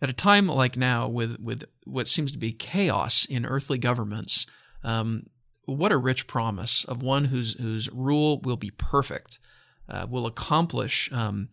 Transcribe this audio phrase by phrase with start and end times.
[0.00, 4.46] at a time like now, with with what seems to be chaos in earthly governments,
[4.82, 5.26] um,
[5.64, 9.38] what a rich promise of one whose whose rule will be perfect,
[9.88, 11.48] uh, will accomplish um,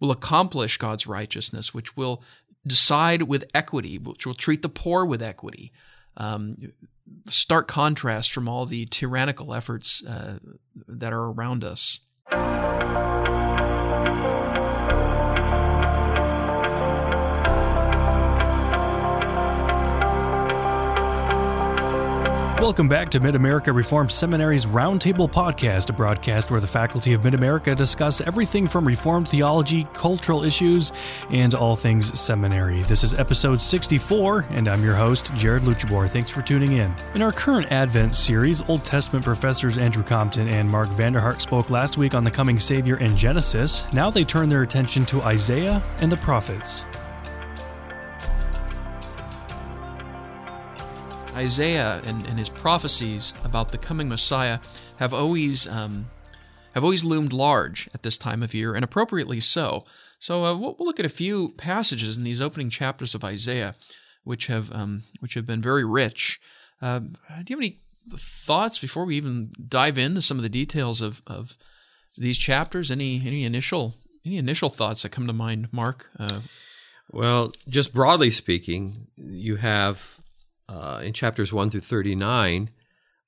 [0.00, 2.22] will accomplish God's righteousness, which will
[2.66, 5.72] decide with equity, which will treat the poor with equity.
[6.16, 6.56] Um,
[7.26, 10.38] stark contrast from all the tyrannical efforts uh,
[10.86, 12.00] that are around us.
[22.60, 27.22] Welcome back to Mid America Reformed Seminary's Roundtable Podcast, a broadcast where the faculty of
[27.22, 30.92] Mid America discuss everything from Reformed theology, cultural issues,
[31.30, 32.82] and all things seminary.
[32.82, 36.10] This is episode 64, and I'm your host, Jared Luchabor.
[36.10, 36.92] Thanks for tuning in.
[37.14, 41.96] In our current Advent series, Old Testament professors Andrew Compton and Mark Vanderhart spoke last
[41.96, 43.86] week on the coming Savior in Genesis.
[43.92, 46.84] Now they turn their attention to Isaiah and the prophets.
[51.38, 54.58] Isaiah and, and his prophecies about the coming Messiah
[54.96, 56.10] have always um,
[56.74, 59.84] have always loomed large at this time of year, and appropriately so.
[60.18, 63.76] So uh, we'll, look at a few passages in these opening chapters of Isaiah,
[64.24, 66.40] which have um, which have been very rich.
[66.82, 67.14] Uh, do
[67.46, 67.78] you have any
[68.16, 71.56] thoughts before we even dive into some of the details of, of
[72.16, 72.90] these chapters?
[72.90, 73.94] Any any initial
[74.26, 76.10] any initial thoughts that come to mind, Mark?
[76.18, 76.40] Uh,
[77.12, 80.18] well, just broadly speaking, you have
[80.68, 82.70] uh, in chapters 1 through 39,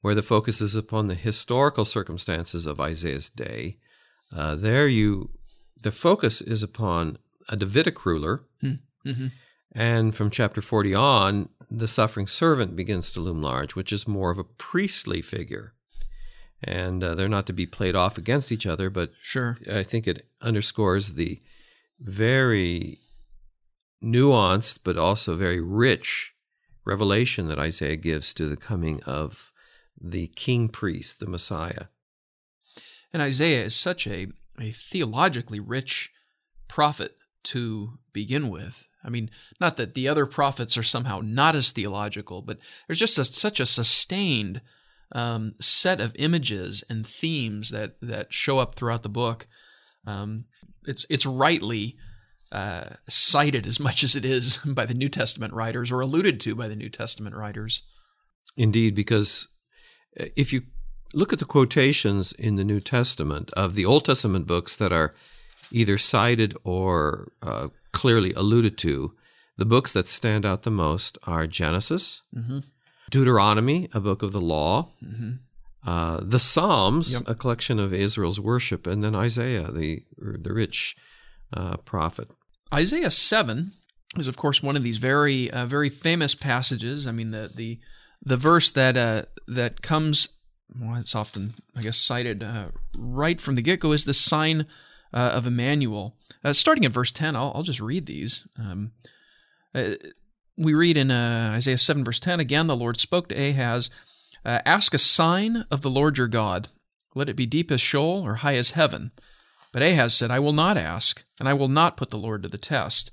[0.02, 3.78] where the focus is upon the historical circumstances of Isaiah's day.
[4.34, 5.30] Uh, there, you
[5.82, 7.18] the focus is upon
[7.48, 8.74] a Davidic ruler, hmm.
[9.06, 9.28] mm-hmm.
[9.72, 14.30] and from chapter 40 on, the suffering servant begins to loom large, which is more
[14.30, 15.74] of a priestly figure.
[16.62, 20.06] And uh, they're not to be played off against each other, but sure, I think
[20.06, 21.40] it underscores the
[21.98, 22.98] very
[24.02, 26.34] nuanced but also very rich
[26.84, 29.52] revelation that Isaiah gives to the coming of
[30.00, 31.86] the king priest, the Messiah.
[33.12, 34.28] And Isaiah is such a,
[34.60, 36.12] a theologically rich
[36.68, 38.86] prophet to begin with.
[39.04, 43.18] I mean, not that the other prophets are somehow not as theological, but there's just
[43.18, 44.60] a, such a sustained
[45.12, 49.48] um, set of images and themes that that show up throughout the book.
[50.06, 50.44] Um,
[50.84, 51.96] it's it's rightly
[52.52, 56.54] uh, cited as much as it is by the New Testament writers or alluded to
[56.54, 57.82] by the New Testament writers.
[58.56, 59.48] Indeed, because
[60.18, 60.62] uh, if you
[61.14, 65.14] look at the quotations in the New Testament of the Old Testament books that are
[65.70, 69.14] either cited or uh, clearly alluded to,
[69.56, 72.60] the books that stand out the most are Genesis, mm-hmm.
[73.10, 75.32] Deuteronomy, a book of the law, mm-hmm.
[75.86, 77.22] uh, the Psalms, yep.
[77.26, 80.96] a collection of Israel's worship, and then Isaiah, the the rich
[81.52, 82.30] uh, prophet.
[82.72, 83.72] Isaiah 7
[84.16, 87.06] is, of course, one of these very, uh, very famous passages.
[87.06, 87.78] I mean, the the
[88.22, 90.28] the verse that uh, that comes,
[90.78, 92.66] well, it's often, I guess, cited uh,
[92.96, 94.66] right from the get go is the sign
[95.12, 96.16] uh, of Emmanuel.
[96.44, 98.48] Uh, starting at verse 10, I'll, I'll just read these.
[98.58, 98.92] Um,
[99.74, 99.92] uh,
[100.56, 103.90] we read in Isaiah 7, verse 10 again, the Lord spoke to Ahaz,
[104.44, 106.68] Ask a sign of the Lord your God.
[107.14, 109.10] Let it be deep as Sheol or high as heaven.
[109.72, 112.48] But Ahaz said, I will not ask, and I will not put the Lord to
[112.48, 113.12] the test.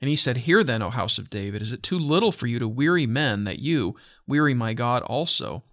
[0.00, 2.58] And he said, Hear then, O house of David, is it too little for you
[2.58, 5.64] to weary men that you weary my God also?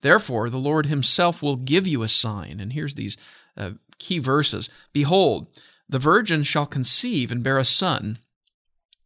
[0.00, 2.60] Therefore, the Lord himself will give you a sign.
[2.60, 3.16] And here's these
[3.56, 5.48] uh, key verses Behold,
[5.88, 8.18] the virgin shall conceive and bear a son,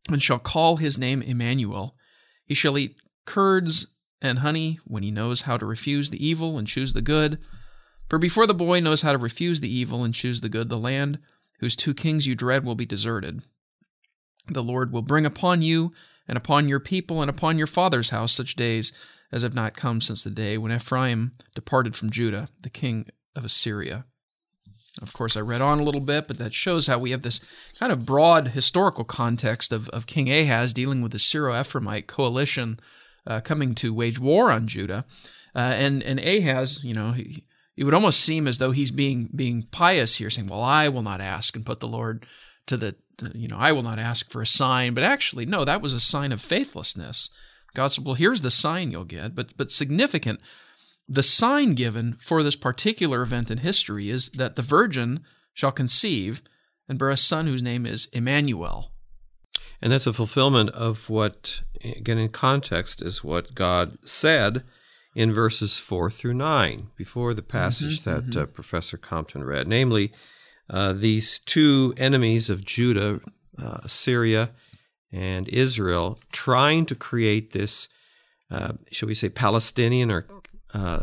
[0.08, 1.96] and shall call his name Emmanuel.
[2.44, 3.88] He shall eat curds
[4.22, 7.38] and honey when he knows how to refuse the evil and choose the good.
[8.08, 10.78] For before the boy knows how to refuse the evil and choose the good, the
[10.78, 11.18] land
[11.60, 13.42] whose two kings you dread will be deserted.
[14.46, 15.92] The Lord will bring upon you
[16.26, 18.92] and upon your people and upon your father's house such days
[19.30, 23.44] as have not come since the day when Ephraim departed from Judah, the king of
[23.44, 24.06] Assyria.
[25.02, 27.44] Of course, I read on a little bit, but that shows how we have this
[27.78, 32.80] kind of broad historical context of, of King Ahaz dealing with the Syro Ephraimite coalition
[33.26, 35.04] uh, coming to wage war on Judah.
[35.54, 37.44] Uh, and, and Ahaz, you know, he,
[37.78, 41.02] it would almost seem as though he's being being pious here, saying, "Well, I will
[41.02, 42.26] not ask and put the Lord
[42.66, 42.96] to the
[43.34, 46.00] you know I will not ask for a sign." But actually, no, that was a
[46.00, 47.30] sign of faithlessness.
[47.74, 50.40] God said, "Well, here's the sign you'll get," but but significant.
[51.08, 55.24] The sign given for this particular event in history is that the virgin
[55.54, 56.42] shall conceive
[56.88, 58.92] and bear a son whose name is Emmanuel.
[59.80, 64.64] And that's a fulfillment of what, again, in context, is what God said
[65.18, 68.40] in verses 4 through 9, before the passage mm-hmm, that mm-hmm.
[68.40, 69.66] Uh, Professor Compton read.
[69.66, 70.12] Namely,
[70.70, 73.20] uh, these two enemies of Judah,
[73.60, 74.50] uh, Syria
[75.10, 77.88] and Israel trying to create this,
[78.48, 80.24] uh, shall we say, Palestinian or
[80.72, 81.00] uh,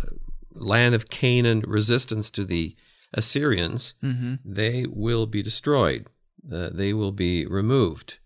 [0.54, 2.74] land of Canaan resistance to the
[3.14, 4.36] Assyrians, Mm-hmm.
[4.46, 6.08] they will be destroyed.
[6.42, 8.20] They will be removed.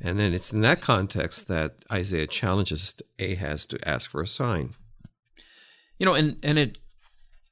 [0.00, 4.70] And then it's in that context that Isaiah challenges Ahaz to ask for a sign.
[5.98, 6.78] You know, and and it,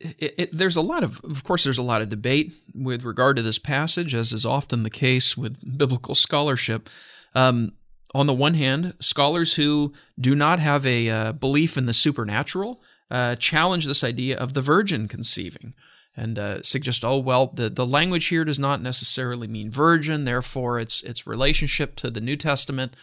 [0.00, 3.36] it, it there's a lot of of course there's a lot of debate with regard
[3.36, 6.88] to this passage, as is often the case with biblical scholarship.
[7.34, 7.72] Um,
[8.14, 12.82] on the one hand, scholars who do not have a uh, belief in the supernatural
[13.10, 15.72] uh, challenge this idea of the virgin conceiving
[16.16, 20.78] and uh, suggest, oh well, the, the language here does not necessarily mean virgin, therefore
[20.78, 22.94] its its relationship to the New Testament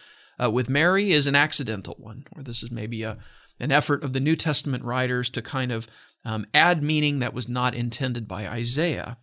[0.42, 3.18] uh, with Mary is an accidental one, or this is maybe a
[3.60, 5.88] an effort of the New Testament writers to kind of
[6.26, 9.18] um, add meaning that was not intended by Isaiah.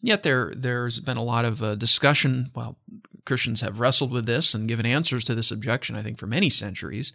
[0.00, 2.50] Yet there there's been a lot of uh, discussion.
[2.54, 2.78] Well,
[3.24, 5.96] Christians have wrestled with this and given answers to this objection.
[5.96, 7.12] I think for many centuries.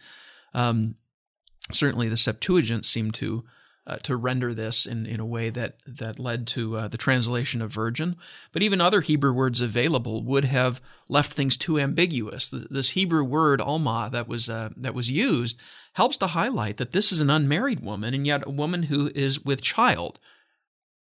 [0.54, 0.96] Um,
[1.72, 3.44] certainly, the Septuagint seemed to
[3.90, 7.62] uh, to render this in, in a way that that led to uh, the translation
[7.62, 8.16] of virgin.
[8.52, 12.50] But even other Hebrew words available would have left things too ambiguous.
[12.50, 15.60] This Hebrew word "alma" that was uh, that was used
[15.94, 19.44] helps to highlight that this is an unmarried woman, and yet a woman who is
[19.44, 20.20] with child.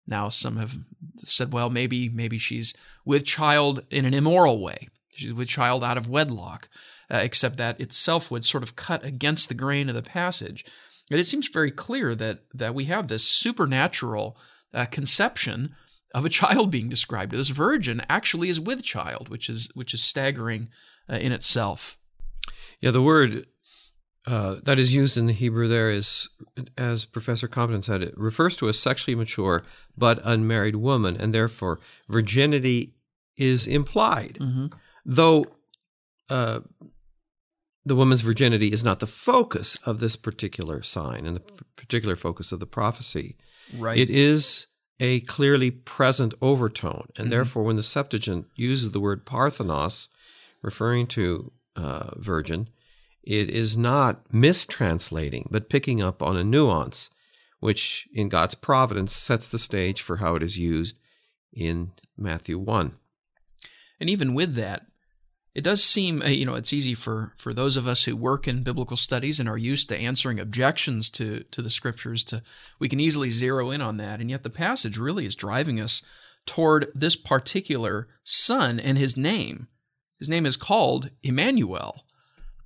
[0.06, 0.78] Now, some have
[1.18, 2.74] said, well, maybe maybe she's
[3.04, 4.88] with child in an immoral way.
[5.14, 6.70] She's with child out of wedlock,
[7.10, 10.64] uh, except that itself would sort of cut against the grain of the passage.
[11.10, 14.36] And it seems very clear that that we have this supernatural
[14.74, 15.74] uh, conception
[16.14, 17.32] of a child being described.
[17.32, 20.68] This virgin actually is with child, which is which is staggering
[21.10, 21.96] uh, in itself.
[22.80, 23.46] Yeah, the word
[24.26, 26.28] uh, that is used in the Hebrew there is,
[26.76, 29.64] as Professor Compton said, it refers to a sexually mature
[29.96, 32.92] but unmarried woman, and therefore virginity
[33.36, 34.38] is implied.
[34.40, 34.66] Mm-hmm.
[35.06, 35.46] Though
[36.28, 36.60] uh,
[37.88, 41.42] the woman's virginity is not the focus of this particular sign and the
[41.76, 43.36] particular focus of the prophecy.
[43.76, 43.98] Right.
[43.98, 44.66] It is
[45.00, 47.30] a clearly present overtone, and Mhm.
[47.30, 50.08] therefore, when the Septuagint uses the word parthenos,
[50.62, 52.68] referring to uh, virgin,
[53.22, 57.10] it is not mistranslating, but picking up on a nuance,
[57.60, 60.98] which in God's providence sets the stage for how it is used
[61.52, 62.96] in Matthew 1.
[64.00, 64.87] And even with that,
[65.54, 68.46] it does seem, uh, you know, it's easy for, for those of us who work
[68.46, 72.42] in biblical studies and are used to answering objections to, to the scriptures to,
[72.78, 74.20] we can easily zero in on that.
[74.20, 76.02] And yet the passage really is driving us
[76.46, 79.68] toward this particular son and his name.
[80.18, 82.04] His name is called Emmanuel.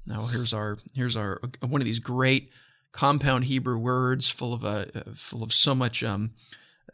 [0.06, 2.50] Now here's our, here's our, one of these great
[2.92, 6.32] compound Hebrew words full of, uh, full of so much, um,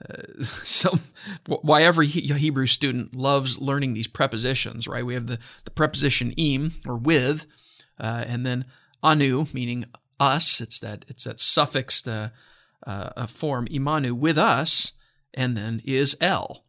[0.08, 0.98] uh, so
[1.46, 5.04] why every Hebrew student loves learning these prepositions, right?
[5.04, 7.46] We have the, the preposition im or with,
[7.98, 8.64] uh, and then
[9.02, 9.86] anu meaning
[10.20, 10.60] us.
[10.60, 12.28] It's that it's that suffixed uh,
[12.86, 14.92] uh, form imanu with us,
[15.34, 16.64] and then is el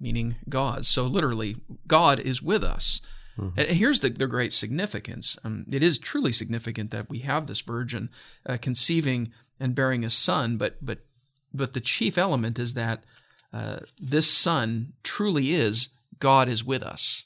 [0.00, 0.86] meaning God.
[0.86, 1.56] So literally,
[1.86, 3.00] God is with us.
[3.38, 3.58] Mm-hmm.
[3.58, 5.38] And here's the, the great significance.
[5.44, 8.10] Um, it is truly significant that we have this virgin
[8.46, 10.98] uh, conceiving and bearing a son, but but
[11.52, 13.04] but the chief element is that
[13.52, 17.24] uh, this son truly is God is with us.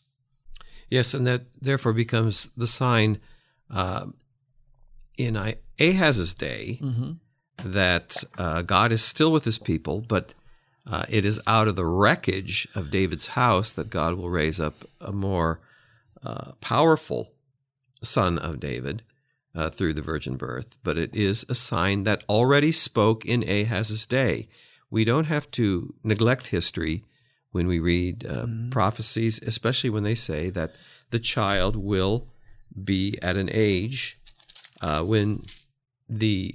[0.91, 3.19] Yes, and that therefore becomes the sign
[3.71, 4.07] uh,
[5.17, 5.37] in
[5.79, 7.13] Ahaz's day Mm-hmm.
[7.71, 10.35] that uh, God is still with his people, but
[10.87, 14.85] uh, it is out of the wreckage of David's house that God will raise up
[15.01, 15.61] a more
[16.25, 17.33] uh, powerful
[18.03, 19.03] son of David
[19.55, 20.79] uh, through the virgin birth.
[20.83, 24.49] But it is a sign that already spoke in Ahaz's day.
[24.91, 27.05] We don't have to neglect history
[27.51, 28.71] when we read uh, Mhm.
[28.71, 30.75] prophecies, especially when they say that
[31.11, 32.29] the child will
[32.85, 34.17] be at an age
[34.81, 35.45] uh, when
[36.09, 36.55] the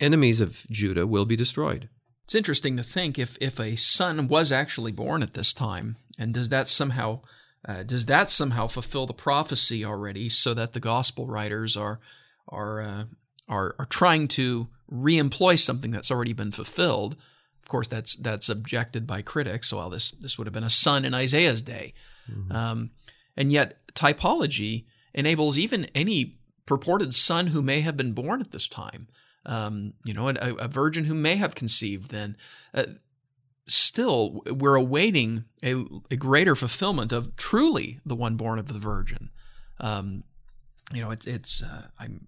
[0.00, 1.88] enemies of Judah will be destroyed.
[2.24, 6.34] It's interesting to think if if a son was actually born at this time, and
[6.34, 7.20] does that somehow
[7.66, 12.00] uh, does that somehow fulfill the prophecy already, so that the gospel writers are
[12.48, 13.04] are uh,
[13.48, 17.16] are are trying to reemploy something that's already been fulfilled?
[17.62, 19.72] Of course, that's that's objected by critics.
[19.72, 21.94] Well, this this would have been a son in Isaiah's day,
[22.50, 22.90] um,
[23.36, 24.84] and yet typology
[25.14, 26.36] enables even any
[26.66, 29.08] purported son who may have been born at this time
[29.48, 32.36] um, you know, a, a virgin who may have conceived then.
[32.74, 32.84] Uh,
[33.70, 39.30] still, we're awaiting a, a greater fulfillment of truly the one born of the virgin.
[39.80, 40.24] Um,
[40.92, 42.26] you know, it's it's uh, I'm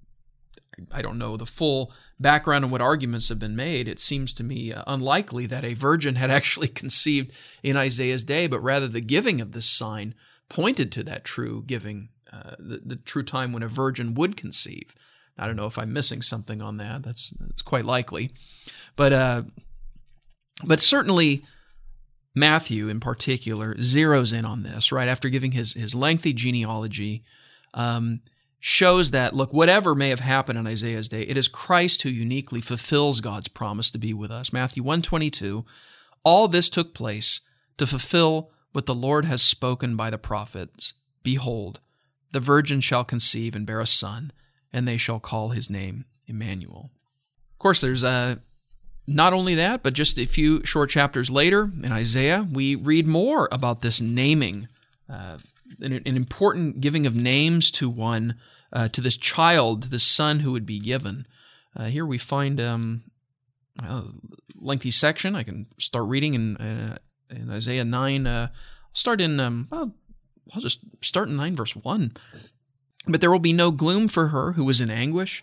[0.93, 3.89] I don't know the full background of what arguments have been made.
[3.89, 7.33] It seems to me uh, unlikely that a virgin had actually conceived
[7.63, 10.15] in Isaiah's day, but rather the giving of this sign
[10.49, 14.95] pointed to that true giving uh, the, the true time when a virgin would conceive.
[15.39, 17.03] I don't know if I'm missing something on that.
[17.03, 18.31] That's, that's quite likely,
[18.95, 19.43] but uh,
[20.65, 21.45] but certainly
[22.35, 27.25] Matthew in particular zeroes in on this right after giving his his lengthy genealogy.
[27.75, 28.21] Um,
[28.61, 32.61] shows that look whatever may have happened in Isaiah's day it is Christ who uniquely
[32.61, 35.65] fulfills God's promise to be with us Matthew 122
[36.23, 37.41] all this took place
[37.79, 41.81] to fulfill what the Lord has spoken by the prophets behold
[42.33, 44.31] the virgin shall conceive and bear a son
[44.75, 46.91] and they shall call his name Emmanuel
[47.53, 48.41] of course there's a
[49.07, 53.49] not only that but just a few short chapters later in Isaiah we read more
[53.53, 54.69] about this naming
[55.09, 55.39] uh,
[55.81, 58.37] an, an, important giving of names to one,
[58.73, 61.27] uh, to this child, this son who would be given.
[61.75, 63.03] Uh, here we find um,
[63.83, 64.05] a
[64.57, 65.35] lengthy section.
[65.35, 66.99] I can start reading in, uh,
[67.31, 68.27] in Isaiah 9.
[68.27, 68.51] Uh, I'll
[68.93, 69.93] start in, um, well,
[70.55, 72.13] I'll just start in 9 verse 1.
[73.09, 75.43] But there will be no gloom for her who was in anguish.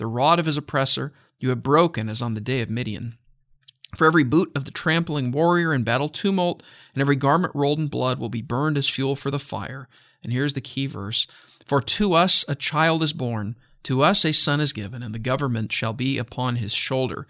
[0.00, 3.18] the rod of his oppressor, you have broken as on the day of Midian.
[3.94, 6.62] For every boot of the trampling warrior in battle tumult,
[6.94, 9.90] and every garment rolled in blood will be burned as fuel for the fire.
[10.24, 11.26] And here's the key verse
[11.66, 15.18] For to us a child is born, to us a son is given, and the
[15.18, 17.26] government shall be upon his shoulder.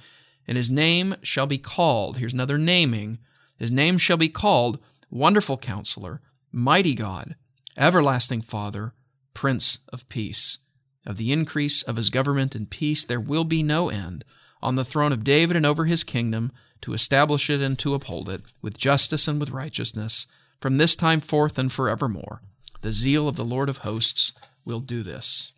[0.47, 3.19] And his name shall be called, here's another naming,
[3.59, 4.79] his name shall be called
[5.11, 6.21] Wonderful Counselor,
[6.53, 7.35] Mighty God,
[7.77, 8.95] Everlasting Father,
[9.35, 10.59] Prince of Peace.
[11.07, 14.25] Of the increase of his government and peace there will be no end
[14.63, 16.53] on the throne of David and over his kingdom,
[16.83, 20.27] to establish it and to uphold it, with justice and with righteousness,
[20.61, 22.43] from this time forth and forevermore.
[22.83, 24.33] The zeal of the Lord of hosts
[24.65, 25.53] will do this.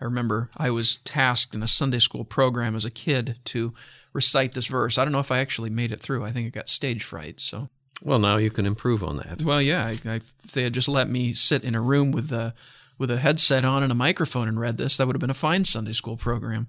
[0.00, 3.72] I remember I was tasked in a Sunday school program as a kid to
[4.12, 4.98] recite this verse.
[4.98, 6.24] I don't know if I actually made it through.
[6.24, 7.68] I think I got stage fright, so.
[8.02, 9.42] Well, now you can improve on that.
[9.42, 12.32] Well, yeah, I, I, if they had just let me sit in a room with
[12.32, 12.54] a
[12.98, 15.34] with a headset on and a microphone and read this, that would have been a
[15.34, 16.68] fine Sunday school program.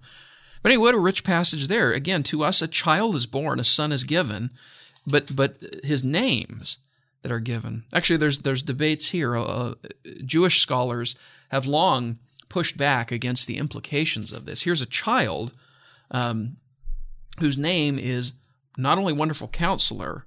[0.62, 1.92] But anyway, what a rich passage there.
[1.92, 4.50] Again, to us a child is born, a son is given,
[5.06, 6.80] but but his names
[7.22, 7.84] that are given.
[7.92, 9.36] Actually, there's there's debates here.
[9.36, 9.74] Uh,
[10.26, 11.18] Jewish scholars
[11.50, 14.64] have long pushed back against the implications of this.
[14.64, 15.54] Here's a child
[16.12, 16.58] um,
[17.40, 18.34] whose name is
[18.78, 20.26] not only Wonderful Counselor,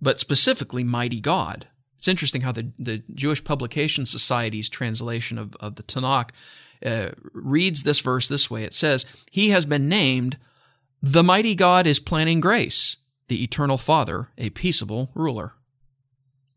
[0.00, 1.66] but specifically Mighty God.
[1.98, 6.30] It's interesting how the, the Jewish Publication Society's translation of, of the Tanakh
[6.86, 10.38] uh, reads this verse this way it says, He has been named,
[11.02, 15.54] the mighty God is planning grace, the eternal Father, a peaceable ruler.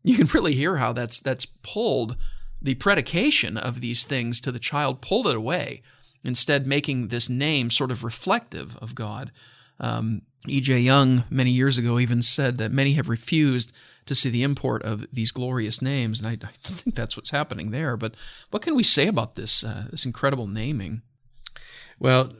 [0.04, 2.16] You can really hear how that's that's pulled
[2.60, 5.82] the predication of these things to the child, pulled it away,
[6.22, 9.32] instead making this name sort of reflective of God.
[9.80, 10.78] Um, E.J.
[10.78, 13.72] Young, many years ago, even said that many have refused
[14.06, 17.70] to see the import of these glorious names, and I, I think that's what's happening
[17.70, 17.96] there.
[17.96, 18.14] But
[18.50, 21.02] what can we say about this uh, this incredible naming?
[21.98, 22.32] Well,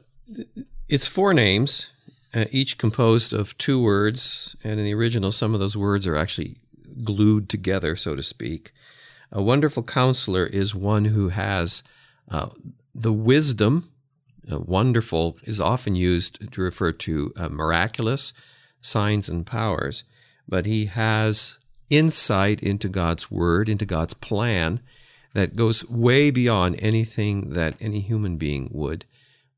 [0.88, 1.92] it's four names,
[2.34, 6.16] uh, each composed of two words, and in the original, some of those words are
[6.16, 6.56] actually
[7.04, 8.72] glued together, so to speak.
[9.30, 11.82] A wonderful counselor is one who has
[12.30, 12.50] uh,
[12.94, 13.88] the wisdom.
[14.50, 18.34] Uh, wonderful is often used to refer to uh, miraculous
[18.80, 20.02] signs and powers
[20.48, 21.58] but he has
[21.90, 24.80] insight into God's word, into God's plan
[25.34, 29.04] that goes way beyond anything that any human being would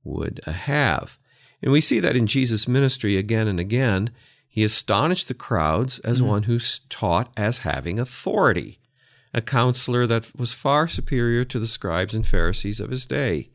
[0.02, 1.18] would uh, have.
[1.62, 4.10] And we see that in Jesus' ministry again and again.
[4.46, 6.28] He astonished the crowds as mm-hmm.
[6.28, 8.78] one who's taught as having authority,
[9.32, 13.48] a counselor that was far superior to the scribes and Pharisees of his day,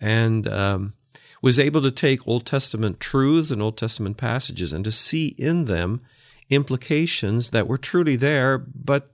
[0.00, 0.94] and um,
[1.40, 5.64] was able to take Old Testament truths and Old Testament passages and to see in
[5.64, 6.02] them
[6.50, 9.12] implications that were truly there, but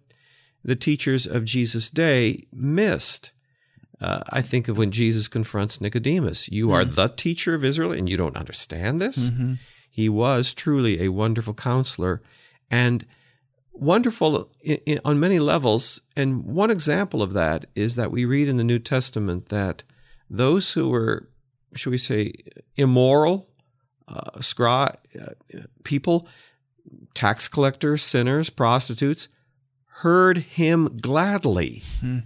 [0.63, 3.33] the teachers of Jesus' day missed.
[4.01, 6.49] Uh, I think of when Jesus confronts Nicodemus.
[6.51, 9.31] You are the teacher of Israel and you don't understand this?
[9.31, 9.55] Mm-hmm.
[9.91, 12.21] He was truly a wonderful counselor
[12.71, 13.07] and
[13.73, 16.01] wonderful in, in, on many levels.
[16.17, 19.85] And one example of that is that we read in the New Testament that
[20.29, 21.29] those who were,
[21.75, 22.33] should we say,
[22.77, 23.49] immoral,
[24.09, 26.27] uh, scry, uh, people,
[27.15, 29.29] tax collectors, sinners, prostitutes,
[29.99, 31.83] heard him gladly.
[32.01, 32.19] Hmm.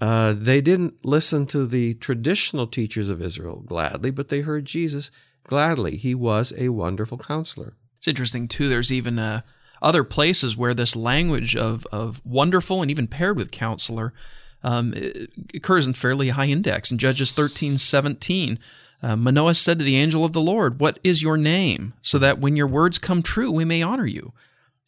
[0.00, 5.10] Uh, they didn't listen to the traditional teachers of Israel gladly, but they heard Jesus
[5.44, 5.96] gladly.
[5.96, 7.76] He was a wonderful counselor.
[7.98, 8.68] It's interesting too.
[8.68, 9.40] There's even uh,
[9.82, 14.12] other places where this language of of wonderful and even paired with counselor
[14.62, 14.94] um,
[15.54, 16.90] occurs in fairly high index.
[16.90, 18.58] In Judges 13, 17,
[19.02, 21.94] uh, Manoah said to the angel of the Lord, What is your name?
[22.02, 24.32] So that when your words come true, we may honor you.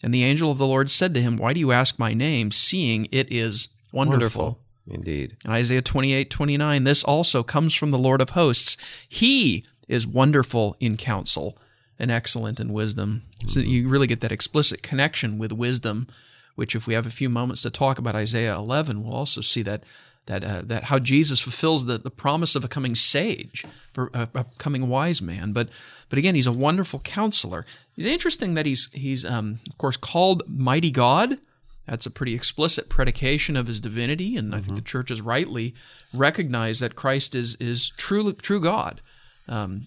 [0.03, 2.51] And the angel of the Lord said to him, Why do you ask my name,
[2.51, 4.43] seeing it is wonderful?
[4.43, 4.59] Wonderful.
[4.89, 5.37] Indeed.
[5.47, 8.77] In Isaiah 28, 29, this also comes from the Lord of hosts.
[9.09, 11.57] He is wonderful in counsel
[11.99, 13.23] and excellent in wisdom.
[13.47, 16.09] So you really get that explicit connection with wisdom,
[16.57, 19.63] which if we have a few moments to talk about Isaiah 11, we'll also see
[19.63, 19.85] that
[20.27, 23.65] that uh, that how Jesus fulfills the, the promise of a coming sage,
[23.97, 25.53] a, a coming wise man.
[25.53, 25.69] But
[26.09, 27.67] but again, he's a wonderful counselor.
[27.97, 31.39] It's interesting that he's he's um, of course called mighty God.
[31.87, 35.75] That's a pretty explicit predication of his divinity, and I think the church has rightly
[36.15, 39.01] recognized that Christ is is true true God.
[39.49, 39.83] Um,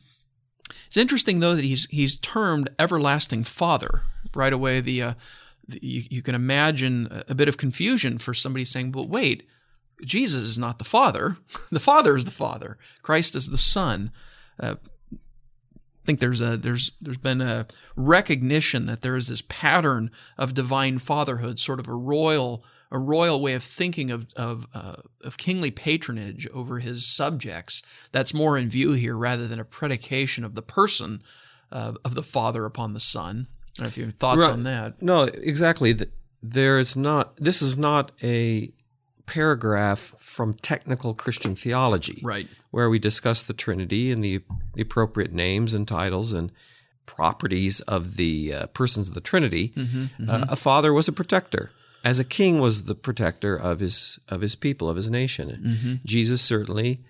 [0.88, 4.02] it's interesting though that he's he's termed everlasting Father.
[4.36, 5.14] Right away, the, uh,
[5.68, 9.48] the you, you can imagine a, a bit of confusion for somebody saying, "But wait,
[10.06, 11.38] Jesus is not the Father.
[11.72, 12.78] the Father is the Father.
[13.02, 14.12] Christ is the Son."
[14.60, 14.76] Uh,
[15.14, 20.54] I think there's a there's there's been a recognition that there is this pattern of
[20.54, 25.38] divine fatherhood, sort of a royal a royal way of thinking of of, uh, of
[25.38, 27.82] kingly patronage over his subjects.
[28.12, 31.22] That's more in view here rather than a predication of the person
[31.72, 33.48] uh, of the father upon the son.
[33.50, 34.52] I don't know if you have thoughts Right.
[34.52, 35.02] on that.
[35.02, 35.94] No, exactly.
[35.96, 36.10] Th-
[36.44, 37.36] There is not.
[37.38, 38.74] This is not a
[39.26, 42.48] paragraph from technical Christian theology, Right.
[42.72, 44.42] where we discuss the Trinity and the,
[44.76, 46.52] the appropriate names and titles and
[47.06, 49.74] properties of the uh, persons of the Trinity.
[49.76, 51.72] Mm-hmm, Uh, a father was a protector,
[52.04, 55.50] as a king was the protector of his of his people, of his nation.
[55.50, 55.94] Mm-hmm.
[56.06, 57.02] Jesus certainly,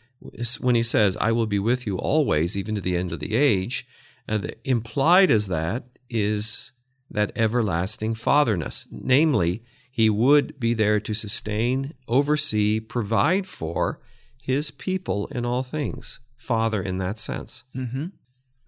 [0.60, 3.36] when he says, "I will be with you always, even to the end of the
[3.36, 3.86] age,"
[4.28, 6.71] uh, the, implied as that is
[7.12, 9.63] that everlasting fatherness, namely,
[9.95, 13.99] he would be there to sustain, oversee, provide for
[14.41, 16.19] his people in all things.
[16.36, 17.63] Father in that sense.
[17.75, 18.08] Mm-hmm.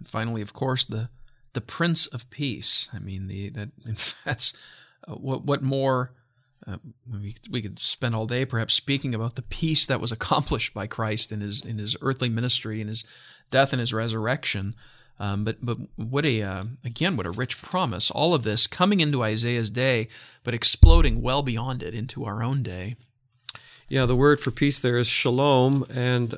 [0.03, 1.09] Finally, of course, the
[1.53, 2.91] the Prince of Peace.
[2.93, 3.69] I mean, the that
[4.23, 4.55] that's
[5.07, 6.13] uh, what what more.
[6.67, 6.77] Uh,
[7.11, 10.85] we, we could spend all day perhaps speaking about the peace that was accomplished by
[10.85, 13.03] Christ in his in his earthly ministry in his
[13.49, 14.73] death and his resurrection.
[15.19, 18.11] Um, but but what a uh, again what a rich promise!
[18.11, 20.09] All of this coming into Isaiah's day,
[20.43, 22.95] but exploding well beyond it into our own day.
[23.87, 25.85] Yeah, the word for peace there is shalom.
[25.93, 26.35] And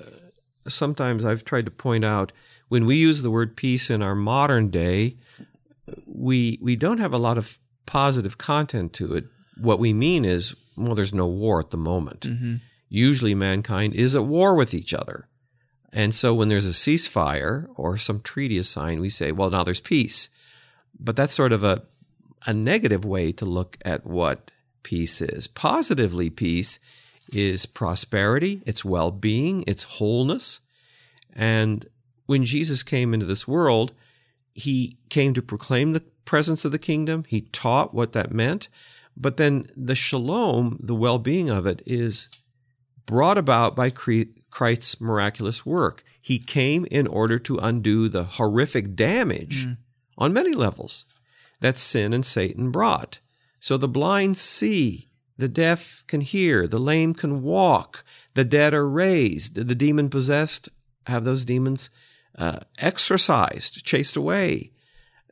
[0.68, 2.32] sometimes I've tried to point out
[2.68, 5.16] when we use the word peace in our modern day,
[6.06, 9.26] we we don't have a lot of positive content to it.
[9.60, 12.22] What we mean is, well, there's no war at the moment.
[12.22, 12.56] Mm-hmm.
[12.90, 15.28] Usually, mankind is at war with each other.
[15.94, 19.64] And so when there's a ceasefire or some treaty is signed, we say, well, now
[19.64, 20.30] there's peace.
[21.00, 21.84] But that's sort of a,
[22.46, 24.52] a negative way to look at what
[24.84, 25.48] peace is.
[25.48, 26.80] Positively, peace
[27.32, 30.62] is prosperity, it's well being, it's wholeness.
[31.34, 31.86] And
[32.26, 33.94] when Jesus came into this world,
[34.54, 38.68] he came to proclaim the presence of the kingdom, he taught what that meant.
[39.16, 42.30] But then the shalom, the well being of it, is
[43.06, 46.04] brought about by Cre- Christ's miraculous work.
[46.22, 49.68] He came in order to undo the horrific damage
[50.18, 51.06] on many levels
[51.60, 53.20] that sin and Satan brought.
[53.60, 55.08] So the blind see,
[55.38, 60.70] the deaf can hear, the lame can walk, the dead are raised, the demon possessed
[61.08, 61.90] have those demons
[62.38, 64.72] uh, exorcised, chased away,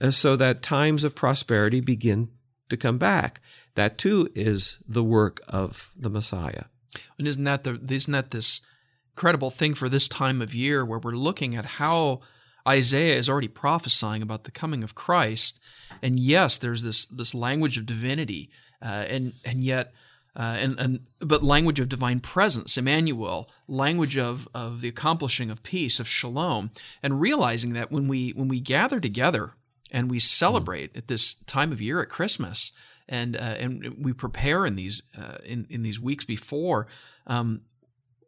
[0.02, 2.30] uh, so that times of prosperity begin
[2.70, 3.42] to come back.
[3.76, 6.66] That too is the work of the Messiah.
[7.18, 8.62] And isn't that the isn't that this
[9.16, 12.20] incredible thing for this time of year where we're looking at how
[12.68, 15.62] Isaiah is already prophesying about the coming of Christ,
[16.02, 18.50] and yes, there's this this language of divinity,
[18.82, 19.94] uh, and and yet.
[20.38, 25.64] Uh, and, and but language of divine presence, Emmanuel, language of, of the accomplishing of
[25.64, 29.54] peace, of shalom, and realizing that when we when we gather together
[29.94, 32.74] and we celebrate at this time of year at Christmas,
[33.08, 36.88] and uh, and we prepare in these uh, in in these weeks before,
[37.28, 37.62] um,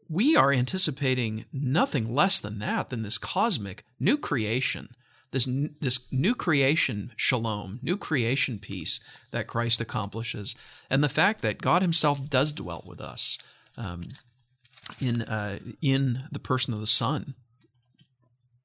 [0.09, 4.89] we are anticipating nothing less than that than this cosmic new creation,
[5.31, 5.47] this
[5.81, 8.99] this new creation shalom, new creation peace
[9.31, 10.55] that Christ accomplishes,
[10.89, 13.37] and the fact that God Himself does dwell with us
[13.77, 14.09] um,
[15.01, 17.33] in uh, in the person of the Son.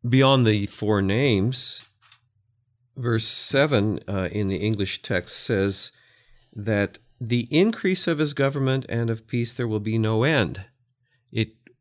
[0.09, 1.89] Beyond the four names,
[2.97, 5.93] verse 7 uh, in the English text says
[6.55, 10.65] that the increase of his government and of peace there will be no end.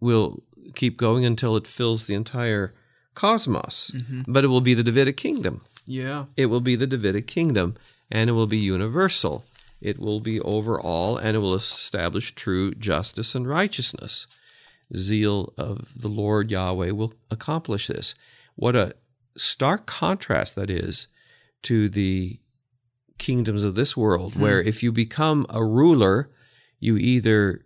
[0.01, 0.43] Will
[0.75, 2.73] keep going until it fills the entire
[3.15, 3.91] cosmos.
[3.93, 4.25] Mhm.
[4.27, 5.61] But it will be the Davidic kingdom.
[5.85, 6.25] Yeah.
[6.35, 7.75] It will be the Davidic kingdom,
[8.09, 9.45] and it will be universal.
[9.79, 14.27] It will be over all, and it will establish true justice and righteousness.
[14.95, 18.15] Zeal of the Lord Yahweh will accomplish this.
[18.55, 18.93] What a
[19.37, 21.07] stark contrast that is
[21.63, 22.39] to the
[23.17, 26.29] kingdoms of this world, where if you become a ruler,
[26.79, 27.63] you either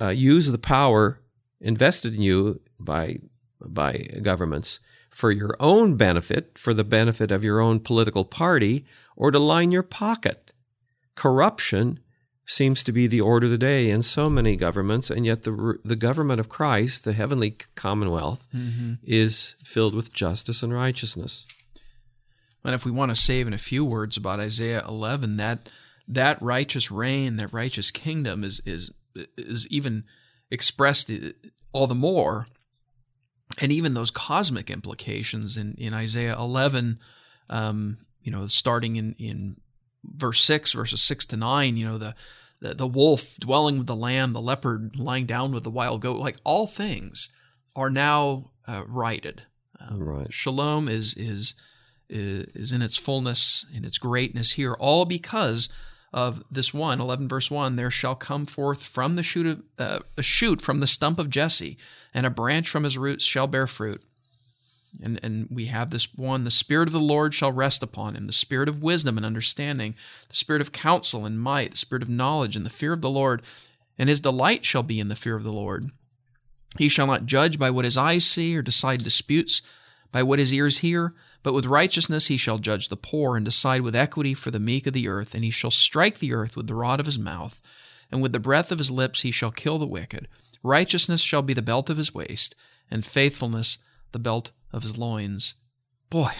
[0.00, 1.20] uh, use the power
[1.62, 3.16] invested in you by
[3.64, 8.84] by governments for your own benefit, for the benefit of your own political party,
[9.16, 10.52] or to line your pocket.
[11.14, 12.00] Corruption
[12.44, 15.78] seems to be the order of the day in so many governments, and yet the
[15.84, 18.94] the government of Christ, the heavenly commonwealth, Mm-hmm.
[19.04, 21.46] is filled with justice and righteousness.
[22.64, 25.70] And if we want to save in a few words about Isaiah 11, that
[26.08, 28.92] that righteous reign, that righteous kingdom is is
[29.36, 30.04] is even
[30.52, 31.10] expressed
[31.72, 32.46] all the more,
[33.60, 37.00] and even those cosmic implications in in Isaiah 11,
[37.48, 39.56] um, you know, starting in in
[40.04, 42.14] verse six, verses six to nine, you know, the
[42.60, 46.18] the, the wolf dwelling with the lamb, the leopard lying down with the wild goat,
[46.18, 47.34] like all things
[47.74, 49.42] are now uh, righted.
[49.80, 50.32] Um, Right.
[50.32, 51.54] Shalom is is
[52.08, 55.70] is in its fullness, in its greatness here, all because
[56.12, 59.98] of this one, 11 verse 1, there shall come forth from the shoot of, uh,
[60.16, 61.78] a shoot from the stump of Jesse,
[62.12, 64.02] and a branch from his roots shall bear fruit.
[65.02, 68.26] And, and we have this one, the Spirit of the Lord shall rest upon him,
[68.26, 69.94] the Spirit of wisdom and understanding,
[70.28, 73.10] the Spirit of counsel and might, the Spirit of knowledge and the fear of the
[73.10, 73.40] Lord.
[73.98, 75.90] And his delight shall be in the fear of the Lord.
[76.78, 79.62] He shall not judge by what his eyes see, or decide disputes
[80.12, 83.80] by what his ears hear, but with righteousness he shall judge the poor, and decide
[83.80, 85.34] with equity for the meek of the earth.
[85.34, 87.60] And he shall strike the earth with the rod of his mouth,
[88.10, 90.28] and with the breath of his lips he shall kill the wicked.
[90.62, 92.54] Righteousness shall be the belt of his waist,
[92.90, 93.78] and faithfulness
[94.12, 95.54] the belt of his loins.
[96.10, 96.32] Boy,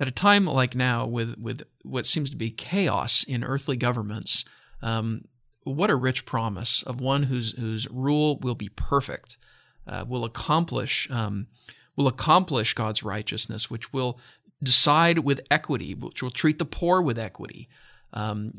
[0.00, 4.44] at a time like now, with, with what seems to be chaos in earthly governments,
[4.82, 5.24] um,
[5.62, 9.38] what a rich promise of one whose whose rule will be perfect,
[9.86, 11.46] uh, will accomplish um,
[11.96, 14.18] will accomplish God's righteousness, which will
[14.62, 17.68] decide with equity, which will treat the poor with equity.
[18.12, 18.52] Um,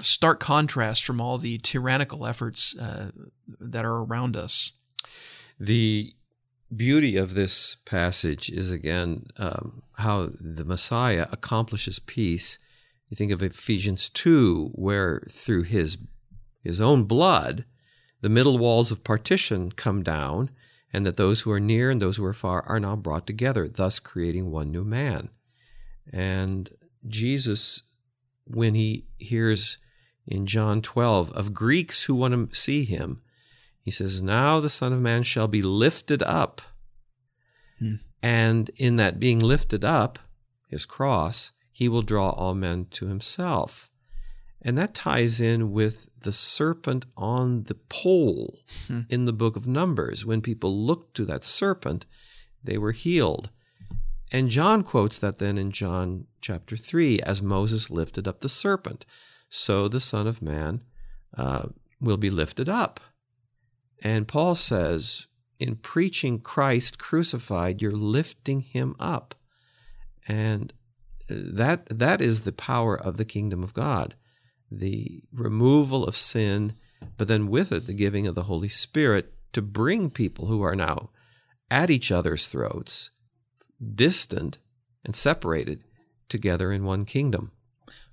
[0.00, 3.10] stark contrast from all the tyrannical efforts uh,
[3.60, 4.72] that are around us.
[5.58, 6.12] The
[6.74, 12.58] beauty of this passage is again um, how the Messiah accomplishes peace.
[13.08, 15.98] You think of Ephesians 2, where through his,
[16.62, 17.64] his own blood,
[18.20, 20.50] the middle walls of partition come down,
[20.92, 23.68] and that those who are near and those who are far are now brought together,
[23.68, 25.30] thus creating one new man.
[26.12, 26.70] And
[27.06, 27.82] Jesus,
[28.46, 29.78] when he hears
[30.26, 33.22] in John 12 of Greeks who want to see him,
[33.80, 36.60] he says, Now the Son of Man shall be lifted up.
[37.78, 37.96] Hmm.
[38.22, 40.18] And in that being lifted up,
[40.68, 43.88] his cross, he will draw all men to himself.
[44.60, 49.02] And that ties in with the serpent on the pole Hmm.
[49.08, 50.26] in the book of Numbers.
[50.26, 52.06] When people looked to that serpent,
[52.62, 53.50] they were healed.
[54.32, 59.06] And John quotes that then in John chapter 3 as Moses lifted up the serpent,
[59.48, 60.82] so the Son of Man
[61.36, 61.68] uh,
[62.00, 63.00] will be lifted up.
[64.02, 65.26] And Paul says,
[65.58, 69.34] in preaching Christ crucified, you're lifting him up.
[70.26, 70.72] And
[71.28, 74.14] that that is the power of the kingdom of God.
[74.70, 76.74] The removal of sin,
[77.16, 80.76] but then with it the giving of the Holy Spirit to bring people who are
[80.76, 81.10] now
[81.70, 83.10] at each other's throats,
[83.94, 84.58] distant
[85.04, 85.84] and separated,
[86.28, 87.52] together in one kingdom.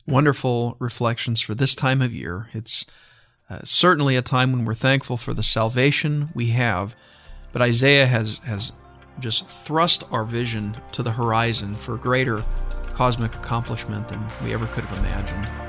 [0.08, 2.50] Wonderful reflections for this time of year.
[2.54, 2.86] It's
[3.50, 6.96] uh, certainly a time when we're thankful for the salvation we have,
[7.52, 8.72] but Isaiah has has
[9.20, 12.44] just thrust our vision to the horizon for greater
[12.94, 15.65] cosmic accomplishment than we ever could have imagined.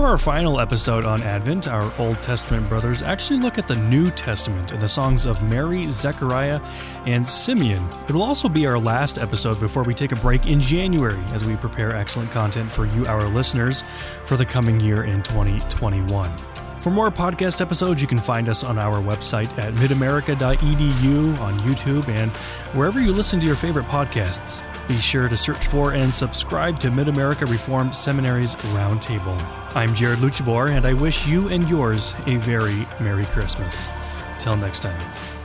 [0.00, 4.08] For our final episode on Advent, our Old Testament brothers actually look at the New
[4.08, 6.58] Testament and the songs of Mary, Zechariah,
[7.04, 7.86] and Simeon.
[8.08, 11.44] It will also be our last episode before we take a break in January as
[11.44, 13.84] we prepare excellent content for you, our listeners,
[14.24, 16.34] for the coming year in 2021.
[16.80, 22.08] For more podcast episodes, you can find us on our website at midamerica.edu, on YouTube,
[22.08, 22.34] and
[22.74, 24.62] wherever you listen to your favorite podcasts.
[24.88, 29.38] Be sure to search for and subscribe to Mid America Reformed Seminary's Roundtable.
[29.76, 33.86] I'm Jared Luchabor, and I wish you and yours a very Merry Christmas.
[34.38, 35.39] Till next time.